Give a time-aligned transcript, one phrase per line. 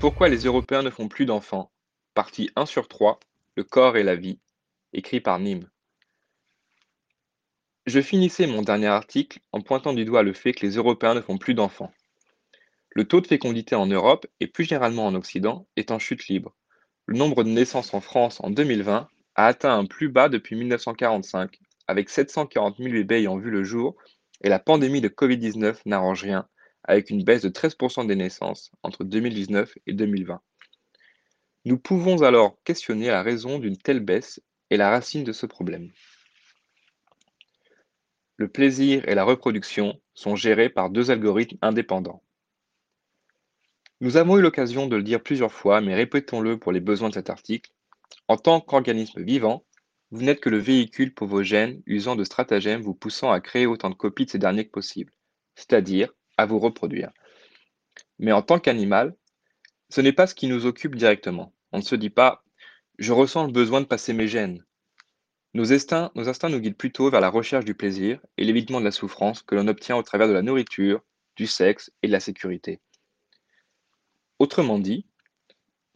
[0.00, 1.70] Pourquoi les Européens ne font plus d'enfants?
[2.14, 3.20] Partie 1 sur 3,
[3.54, 4.38] Le corps et la vie,
[4.94, 5.68] écrit par Nîmes.
[7.84, 11.20] Je finissais mon dernier article en pointant du doigt le fait que les Européens ne
[11.20, 11.92] font plus d'enfants.
[12.88, 16.54] Le taux de fécondité en Europe, et plus généralement en Occident, est en chute libre.
[17.04, 21.58] Le nombre de naissances en France en 2020 a atteint un plus bas depuis 1945,
[21.88, 23.96] avec 740 000 bébés ayant vu le jour,
[24.40, 26.48] et la pandémie de Covid-19 n'arrange rien,
[26.84, 30.40] avec une baisse de 13% des naissances entre 2019 et 2020.
[31.66, 35.90] Nous pouvons alors questionner la raison d'une telle baisse et la racine de ce problème.
[38.36, 42.22] Le plaisir et la reproduction sont gérés par deux algorithmes indépendants.
[44.00, 47.14] Nous avons eu l'occasion de le dire plusieurs fois, mais répétons-le pour les besoins de
[47.14, 47.70] cet article.
[48.28, 49.66] En tant qu'organisme vivant,
[50.10, 53.66] vous n'êtes que le véhicule pour vos gènes usant de stratagèmes vous poussant à créer
[53.66, 55.12] autant de copies de ces derniers que possible,
[55.54, 57.10] c'est-à-dire à vous reproduire.
[58.18, 59.14] Mais en tant qu'animal,
[59.88, 61.52] ce n'est pas ce qui nous occupe directement.
[61.72, 62.44] On ne se dit pas
[62.98, 64.64] je ressens le besoin de passer mes gènes.
[65.54, 69.42] Nos instincts, nous guident plutôt vers la recherche du plaisir et l'évitement de la souffrance
[69.42, 71.02] que l'on obtient au travers de la nourriture,
[71.34, 72.78] du sexe et de la sécurité.
[74.38, 75.06] Autrement dit,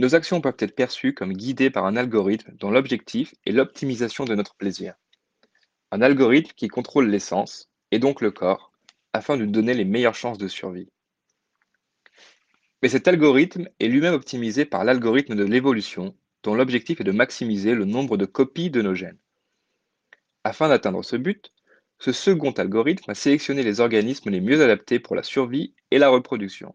[0.00, 4.34] nos actions peuvent être perçues comme guidées par un algorithme dont l'objectif est l'optimisation de
[4.34, 4.94] notre plaisir.
[5.92, 8.72] Un algorithme qui contrôle l'essence, et donc le corps,
[9.14, 10.90] afin de nous donner les meilleures chances de survie.
[12.82, 17.74] Mais cet algorithme est lui-même optimisé par l'algorithme de l'évolution, dont l'objectif est de maximiser
[17.74, 19.18] le nombre de copies de nos gènes.
[20.42, 21.52] Afin d'atteindre ce but,
[22.00, 26.08] ce second algorithme a sélectionné les organismes les mieux adaptés pour la survie et la
[26.08, 26.74] reproduction.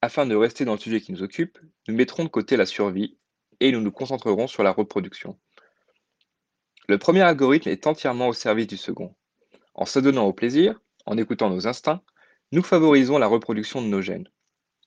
[0.00, 3.18] Afin de rester dans le sujet qui nous occupe, nous mettrons de côté la survie
[3.58, 5.38] et nous nous concentrerons sur la reproduction.
[6.88, 9.14] Le premier algorithme est entièrement au service du second.
[9.74, 12.02] En s'adonnant au plaisir, en écoutant nos instincts,
[12.52, 14.28] nous favorisons la reproduction de nos gènes.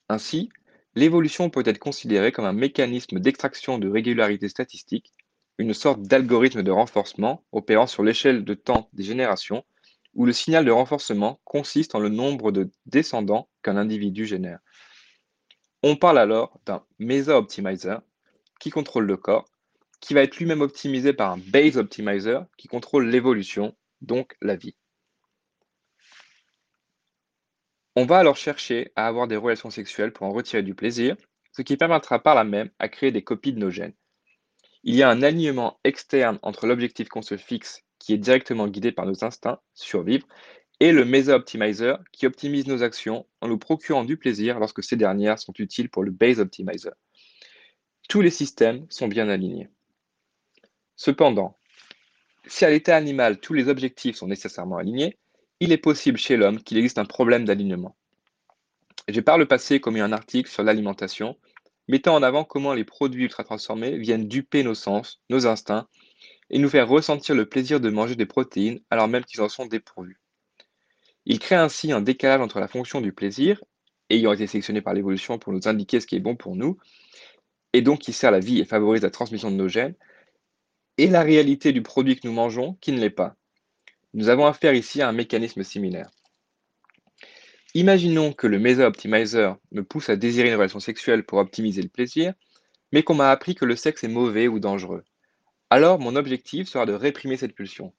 [0.10, 0.50] Ainsi,
[0.96, 5.14] l'évolution peut être considérée comme un mécanisme d'extraction de régularité statistique,
[5.58, 9.66] une sorte d'algorithme de renforcement opérant sur l'échelle de temps des générations,
[10.14, 14.60] où le signal de renforcement consiste en le nombre de descendants qu'un individu génère.
[15.84, 18.02] On parle alors d'un Mesa-Optimizer
[18.60, 19.46] qui contrôle le corps,
[20.00, 24.76] qui va être lui-même optimisé par un Base Optimizer qui contrôle l'évolution, donc la vie.
[28.00, 31.16] On va alors chercher à avoir des relations sexuelles pour en retirer du plaisir,
[31.52, 33.96] ce qui permettra par là même à créer des copies de nos gènes.
[34.84, 38.92] Il y a un alignement externe entre l'objectif qu'on se fixe, qui est directement guidé
[38.92, 40.28] par nos instincts, survivre,
[40.80, 45.40] et le Mesa-Optimizer, qui optimise nos actions en nous procurant du plaisir lorsque ces dernières
[45.40, 46.94] sont utiles pour le Base Optimizer.
[48.08, 49.70] Tous les systèmes sont bien alignés.
[50.98, 51.58] Cependant,
[52.46, 55.18] si à l'état animal tous les objectifs sont nécessairement alignés,
[55.60, 57.96] il est possible chez l'homme qu'il existe un problème d'alignement.
[59.08, 61.38] J'ai par le passé commis un article sur l'alimentation,
[61.88, 65.88] mettant en avant comment les produits ultra-transformés viennent duper nos sens, nos instincts,
[66.50, 69.66] et nous faire ressentir le plaisir de manger des protéines alors même qu'ils en sont
[69.66, 70.20] dépourvus.
[71.26, 73.62] Ils créent ainsi un décalage entre la fonction du plaisir,
[74.10, 76.78] ayant été sélectionné par l'évolution pour nous indiquer ce qui est bon pour nous,
[77.74, 79.96] et donc qui sert la vie et favorise la transmission de nos gènes,
[80.98, 83.36] et la réalité du produit que nous mangeons qui ne l'est pas.
[84.18, 86.10] Nous avons affaire ici à un mécanisme similaire.
[87.76, 91.88] Imaginons que le Mesa Optimizer me pousse à désirer une relation sexuelle pour optimiser le
[91.88, 92.34] plaisir,
[92.92, 95.04] mais qu'on m'a appris que le sexe est mauvais ou dangereux.
[95.70, 97.94] Alors mon objectif sera de réprimer cette pulsion.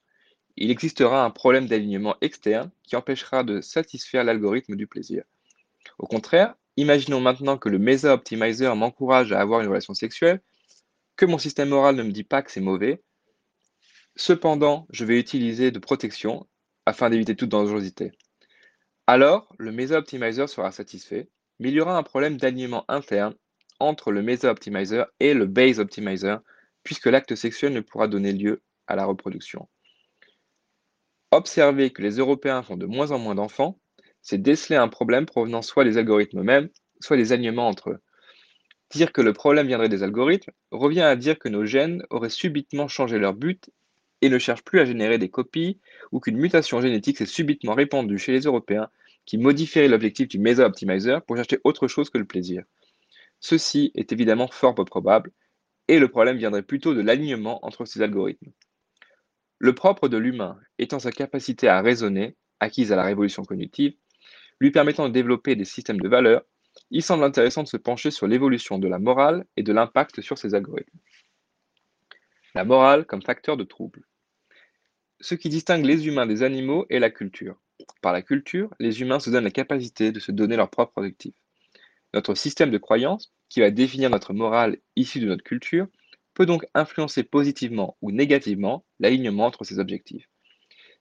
[0.56, 5.22] Il existera un problème d'alignement externe qui empêchera de satisfaire l'algorithme du plaisir.
[6.00, 10.40] Au contraire, imaginons maintenant que le Mesa Optimizer m'encourage à avoir une relation sexuelle,
[11.14, 13.04] que mon système moral ne me dit pas que c'est mauvais,
[14.20, 16.48] Cependant, je vais utiliser de protection
[16.86, 18.10] afin d'éviter toute dangerosité.
[19.06, 21.28] Alors, le Mesa Optimizer sera satisfait,
[21.60, 23.36] mais il y aura un problème d'alignement interne
[23.78, 26.40] entre le Mesa Optimizer et le Base Optimizer,
[26.82, 29.68] puisque l'acte sexuel ne pourra donner lieu à la reproduction.
[31.30, 33.78] Observer que les Européens font de moins en moins d'enfants,
[34.20, 37.98] c'est déceler un problème provenant soit des algorithmes eux-mêmes, soit des alignements entre eux.
[38.90, 42.88] Dire que le problème viendrait des algorithmes revient à dire que nos gènes auraient subitement
[42.88, 43.70] changé leur but
[44.22, 45.78] et ne cherche plus à générer des copies
[46.12, 48.88] ou qu'une mutation génétique s'est subitement répandue chez les Européens
[49.24, 52.64] qui modifierait l'objectif du Mesa Optimizer pour chercher autre chose que le plaisir.
[53.40, 55.32] Ceci est évidemment fort peu probable,
[55.86, 58.50] et le problème viendrait plutôt de l'alignement entre ces algorithmes.
[59.58, 63.94] Le propre de l'humain étant sa capacité à raisonner, acquise à la révolution cognitive,
[64.60, 66.42] lui permettant de développer des systèmes de valeurs,
[66.90, 70.38] il semble intéressant de se pencher sur l'évolution de la morale et de l'impact sur
[70.38, 70.98] ces algorithmes.
[72.58, 74.02] La morale comme facteur de trouble.
[75.20, 77.54] Ce qui distingue les humains des animaux est la culture.
[78.02, 81.36] Par la culture, les humains se donnent la capacité de se donner leurs propres objectifs.
[82.14, 85.86] Notre système de croyance, qui va définir notre morale issue de notre culture,
[86.34, 90.28] peut donc influencer positivement ou négativement l'alignement entre ces objectifs.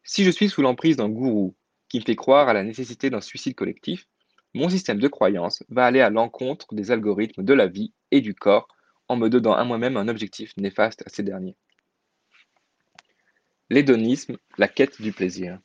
[0.03, 1.55] Si je suis sous l'emprise d'un gourou
[1.89, 4.05] qui me fait croire à la nécessité d'un suicide collectif,
[4.53, 8.35] mon système de croyance va aller à l'encontre des algorithmes de la vie et du
[8.35, 8.67] corps
[9.09, 11.55] en me donnant à moi-même un objectif néfaste à ces derniers.
[13.69, 15.59] L'hédonisme, la quête du plaisir.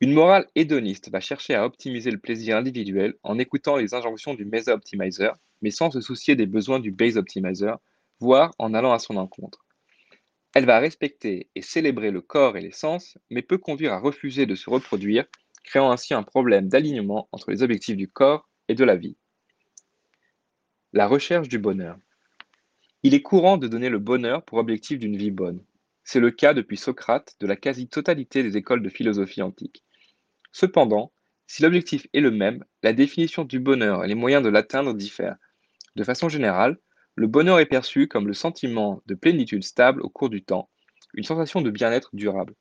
[0.00, 4.44] Une morale hédoniste va chercher à optimiser le plaisir individuel en écoutant les injonctions du
[4.44, 7.78] Mesa Optimizer, mais sans se soucier des besoins du Base Optimizer,
[8.18, 9.64] voire en allant à son encontre.
[10.54, 14.44] Elle va respecter et célébrer le corps et les sens, mais peut conduire à refuser
[14.44, 15.24] de se reproduire
[15.64, 19.16] créant ainsi un problème d'alignement entre les objectifs du corps et de la vie.
[20.92, 21.96] La recherche du bonheur.
[23.04, 25.64] Il est courant de donner le bonheur pour objectif d'une vie bonne.
[26.04, 29.82] C'est le cas depuis Socrate de la quasi-totalité des écoles de philosophie antique.
[30.52, 31.12] Cependant,
[31.48, 35.36] si l'objectif est le même, la définition du bonheur et les moyens de l'atteindre diffèrent.
[35.96, 36.78] De façon générale,
[37.16, 40.70] le bonheur est perçu comme le sentiment de plénitude stable au cours du temps,
[41.14, 42.54] une sensation de bien-être durable.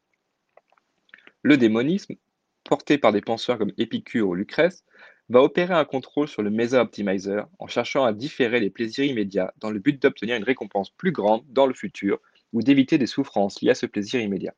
[1.44, 2.16] Le démonisme
[2.64, 4.84] porté par des penseurs comme Épicure ou Lucrèce,
[5.30, 9.54] va opérer un contrôle sur le Mesa Optimizer en cherchant à différer les plaisirs immédiats
[9.58, 12.20] dans le but d'obtenir une récompense plus grande dans le futur
[12.54, 14.54] ou d'éviter des souffrances liées à ce plaisir immédiat.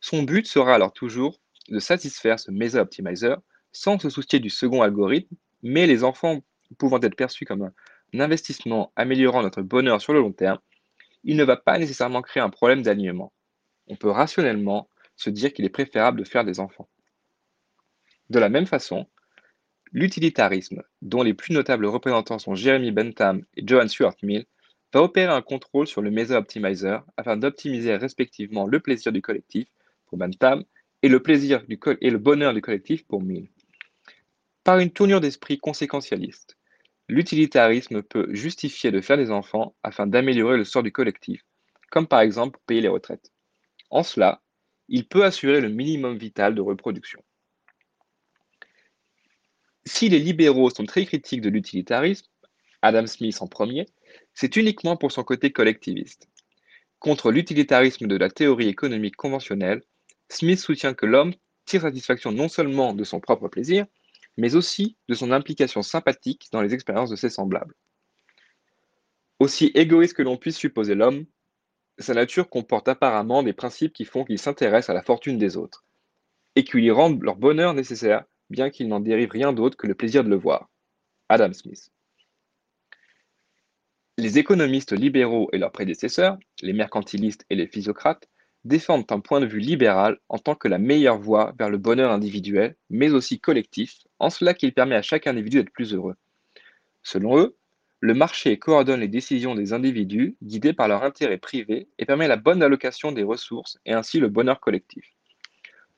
[0.00, 3.36] Son but sera alors toujours de satisfaire ce Mesa Optimizer
[3.72, 6.40] sans se soucier du second algorithme, mais les enfants
[6.78, 7.70] pouvant être perçus comme
[8.14, 10.58] un investissement améliorant notre bonheur sur le long terme,
[11.24, 13.32] il ne va pas nécessairement créer un problème d'alignement.
[13.88, 16.88] On peut rationnellement se dire qu'il est préférable de faire des enfants.
[18.30, 19.06] De la même façon,
[19.92, 24.46] l'utilitarisme, dont les plus notables représentants sont Jeremy Bentham et Johan Stuart Mill,
[24.92, 29.68] va opérer un contrôle sur le Mesa Optimizer afin d'optimiser respectivement le plaisir du collectif
[30.06, 30.64] pour Bentham
[31.02, 31.64] et le, plaisir
[32.00, 33.48] et le bonheur du collectif pour Mill.
[34.64, 36.58] Par une tournure d'esprit conséquentialiste,
[37.08, 41.44] l'utilitarisme peut justifier de faire des enfants afin d'améliorer le sort du collectif,
[41.90, 43.32] comme par exemple pour payer les retraites.
[43.90, 44.42] En cela,
[44.88, 47.22] il peut assurer le minimum vital de reproduction.
[50.00, 52.26] Si les libéraux sont très critiques de l'utilitarisme,
[52.80, 53.84] Adam Smith en premier,
[54.32, 56.26] c'est uniquement pour son côté collectiviste.
[57.00, 59.82] Contre l'utilitarisme de la théorie économique conventionnelle,
[60.30, 61.34] Smith soutient que l'homme
[61.66, 63.84] tire satisfaction non seulement de son propre plaisir,
[64.38, 67.74] mais aussi de son implication sympathique dans les expériences de ses semblables.
[69.38, 71.26] Aussi égoïste que l'on puisse supposer l'homme,
[71.98, 75.84] sa nature comporte apparemment des principes qui font qu'il s'intéresse à la fortune des autres,
[76.56, 79.94] et qui lui rendent leur bonheur nécessaire bien qu'il n'en dérive rien d'autre que le
[79.94, 80.68] plaisir de le voir.
[81.28, 81.90] Adam Smith.
[84.18, 88.28] Les économistes libéraux et leurs prédécesseurs, les mercantilistes et les physiocrates,
[88.64, 92.10] défendent un point de vue libéral en tant que la meilleure voie vers le bonheur
[92.10, 96.16] individuel, mais aussi collectif, en cela qu'il permet à chaque individu d'être plus heureux.
[97.02, 97.56] Selon eux,
[98.00, 102.36] le marché coordonne les décisions des individus guidés par leur intérêt privé et permet la
[102.36, 105.04] bonne allocation des ressources et ainsi le bonheur collectif.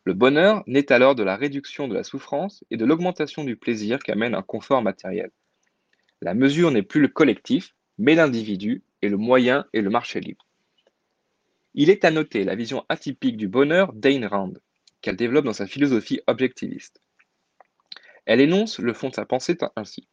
[0.04, 4.00] Le bonheur naît alors de la réduction de la souffrance et de l'augmentation du plaisir
[4.00, 5.31] qu'amène un confort matériel.
[6.20, 10.46] La mesure n'est plus le collectif, mais l'individu, et le moyen est le marché libre.
[11.75, 14.52] Il est à noter la vision atypique du bonheur d'Ayn Rand,
[15.00, 17.00] qu'elle développe dans sa philosophie objectiviste.
[18.26, 20.09] Elle énonce le fond de sa pensée ainsi.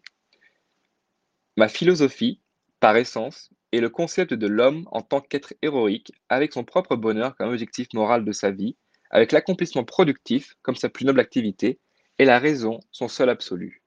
[1.57, 2.41] Ma philosophie,
[2.79, 7.35] par essence, est le concept de l'homme en tant qu'être héroïque, avec son propre bonheur
[7.35, 8.77] comme objectif moral de sa vie,
[9.09, 11.79] avec l'accomplissement productif comme sa plus noble activité
[12.17, 13.81] et la raison son seul absolu.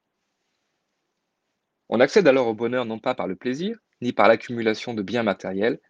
[1.89, 5.23] On accède alors au bonheur non pas par le plaisir, ni par l'accumulation de biens
[5.23, 5.81] matériels,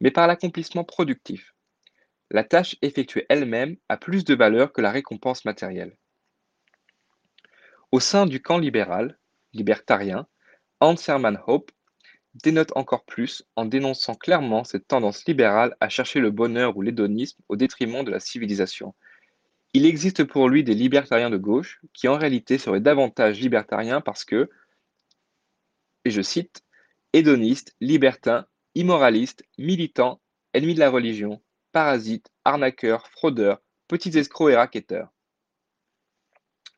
[0.00, 1.54] mais par l'accomplissement productif.
[2.30, 5.96] La tâche effectuée elle-même a plus de valeur que la récompense matérielle.
[7.92, 9.18] Au sein du camp libéral,
[9.52, 10.26] libertarien,
[10.80, 11.70] Hans Hermann Hope
[12.34, 17.40] dénote encore plus en dénonçant clairement cette tendance libérale à chercher le bonheur ou l'hédonisme
[17.48, 18.94] au détriment de la civilisation.
[19.74, 24.24] Il existe pour lui des libertariens de gauche qui en réalité seraient davantage libertariens parce
[24.24, 24.50] que,
[26.04, 26.62] et je cite,
[27.12, 30.20] hédonistes, libertins, immoralistes, militants,
[30.52, 35.12] ennemis de la religion, parasites, arnaqueurs, fraudeurs, petits escrocs et raquetteurs.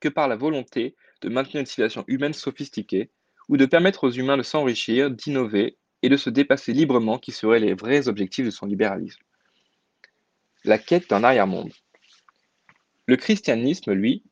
[0.00, 3.10] Que par la volonté de maintenir une civilisation humaine sophistiquée,
[3.48, 7.60] ou de permettre aux humains de s'enrichir, d'innover et de se dépasser librement qui seraient
[7.60, 9.22] les vrais objectifs de son libéralisme.
[10.64, 11.72] La quête d'un arrière-monde.
[13.06, 14.22] Le christianisme, lui,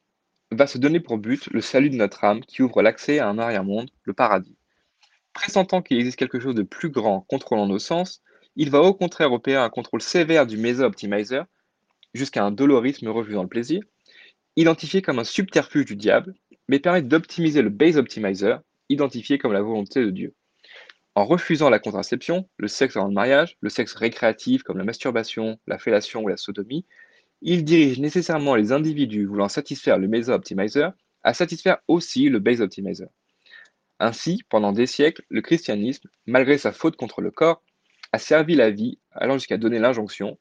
[0.50, 3.38] va se donner pour but le salut de notre âme qui ouvre l'accès à un
[3.38, 4.56] arrière-monde, le paradis.
[5.32, 8.22] Pressentant qu'il existe quelque chose de plus grand contrôlant nos sens,
[8.56, 11.46] il va au contraire opérer un contrôle sévère du Mesa-Optimizer,
[12.14, 13.82] jusqu'à un dolorisme refusant le plaisir,
[14.56, 16.34] identifié comme un subterfuge du diable,
[16.68, 20.34] mais permet d'optimiser le Base Optimizer identifié comme la volonté de Dieu.
[21.14, 25.58] En refusant la contraception, le sexe avant le mariage, le sexe récréatif comme la masturbation,
[25.66, 26.86] la fellation ou la sodomie,
[27.42, 33.08] il dirige nécessairement les individus voulant satisfaire le Mesa-Optimizer à satisfaire aussi le Base-Optimizer.
[33.98, 37.62] Ainsi, pendant des siècles, le christianisme, malgré sa faute contre le corps,
[38.12, 40.38] a servi la vie, allant jusqu'à donner l'injonction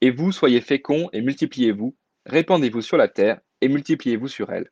[0.00, 4.70] Et vous soyez féconds et multipliez-vous, répandez-vous sur la terre et multipliez-vous sur elle.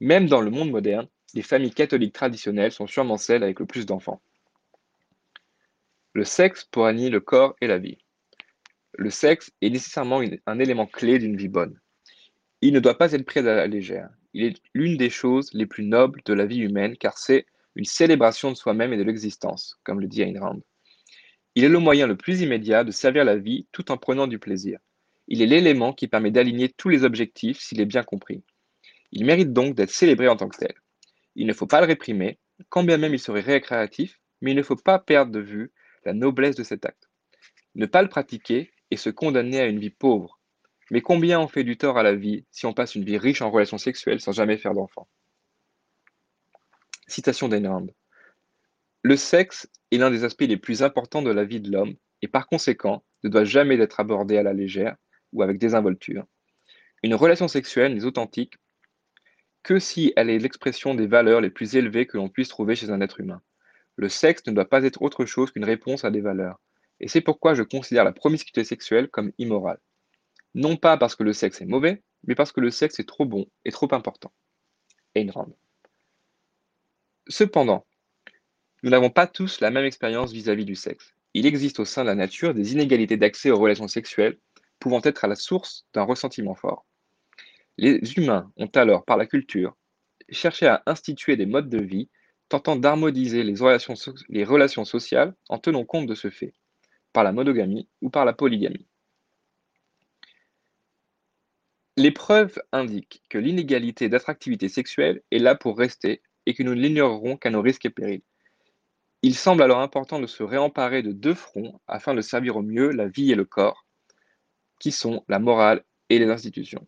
[0.00, 3.86] Même dans le monde moderne, les familles catholiques traditionnelles sont sûrement celles avec le plus
[3.86, 4.22] d'enfants.
[6.12, 7.98] Le sexe pour nier le corps et la vie.
[8.96, 11.78] Le sexe est nécessairement un élément clé d'une vie bonne.
[12.60, 14.08] Il ne doit pas être pris à la légère.
[14.32, 17.84] Il est l'une des choses les plus nobles de la vie humaine car c'est une
[17.84, 20.60] célébration de soi-même et de l'existence, comme le dit Ayn Rand.
[21.56, 24.38] Il est le moyen le plus immédiat de servir la vie tout en prenant du
[24.38, 24.78] plaisir.
[25.26, 28.44] Il est l'élément qui permet d'aligner tous les objectifs s'il est bien compris.
[29.10, 30.74] Il mérite donc d'être célébré en tant que tel.
[31.36, 32.38] Il ne faut pas le réprimer,
[32.68, 35.72] quand bien même il serait récréatif, mais il ne faut pas perdre de vue
[36.04, 37.10] la noblesse de cet acte.
[37.74, 40.38] Ne pas le pratiquer et se condamner à une vie pauvre.
[40.90, 43.42] Mais combien on fait du tort à la vie si on passe une vie riche
[43.42, 45.08] en relations sexuelles sans jamais faire d'enfant?
[47.06, 47.86] Citation d'Ayn Rand.
[49.02, 52.28] Le sexe est l'un des aspects les plus importants de la vie de l'homme et
[52.28, 54.96] par conséquent ne doit jamais être abordé à la légère
[55.32, 56.24] ou avec désinvolture.
[57.02, 58.54] Une relation sexuelle n'est authentique
[59.64, 62.90] que si elle est l'expression des valeurs les plus élevées que l'on puisse trouver chez
[62.90, 63.42] un être humain.
[63.96, 66.60] Le sexe ne doit pas être autre chose qu'une réponse à des valeurs.
[67.00, 69.80] Et c'est pourquoi je considère la promiscuité sexuelle comme immorale.
[70.54, 73.24] Non pas parce que le sexe est mauvais, mais parce que le sexe est trop
[73.24, 74.32] bon et trop important.
[75.14, 75.56] Ayn Rand.
[77.28, 77.86] Cependant,
[78.82, 81.14] nous n'avons pas tous la même expérience vis-à-vis du sexe.
[81.32, 84.38] Il existe au sein de la nature des inégalités d'accès aux relations sexuelles
[84.78, 86.84] pouvant être à la source d'un ressentiment fort.
[87.78, 89.76] Les humains ont alors, par la culture,
[90.30, 92.10] cherché à instituer des modes de vie
[92.48, 96.54] tentant d'harmoniser les relations, so- les relations sociales en tenant compte de ce fait,
[97.12, 98.86] par la monogamie ou par la polygamie.
[101.96, 106.80] Les preuves indiquent que l'inégalité d'attractivité sexuelle est là pour rester et que nous ne
[106.80, 108.22] l'ignorerons qu'à nos risques et périls.
[109.22, 112.90] Il semble alors important de se réemparer de deux fronts afin de servir au mieux
[112.90, 113.86] la vie et le corps,
[114.78, 116.86] qui sont la morale et les institutions.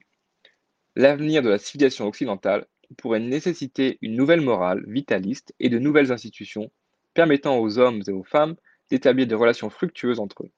[0.99, 6.71] L'avenir de la civilisation occidentale pourrait nécessiter une nouvelle morale vitaliste et de nouvelles institutions
[7.13, 8.57] permettant aux hommes et aux femmes
[8.89, 10.51] d'établir des relations fructueuses entre eux.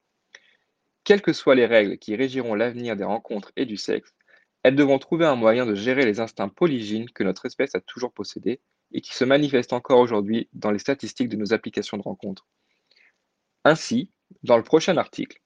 [1.03, 4.15] Quelles que soient les règles qui régiront l'avenir des rencontres et du sexe,
[4.63, 8.13] elles devront trouver un moyen de gérer les instincts polygynes que notre espèce a toujours
[8.13, 8.61] possédés
[8.93, 12.47] et qui se manifestent encore aujourd'hui dans les statistiques de nos applications de rencontres.
[13.65, 14.13] Ainsi,
[14.45, 15.41] dans le prochain article,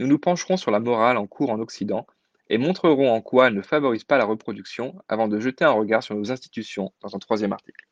[0.00, 2.08] nous nous pencherons sur la morale en cours en Occident
[2.48, 6.02] et montrerons en quoi elle ne favorise pas la reproduction avant de jeter un regard
[6.02, 7.86] sur nos institutions dans un troisième article.